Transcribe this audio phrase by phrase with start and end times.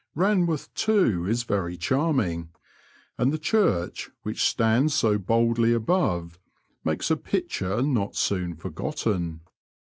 [0.17, 2.49] Banworth, too, is yery charming,
[3.19, 6.39] and the chmrch, which stands so boldly above,
[6.83, 9.41] makes a picture not soon forgotten.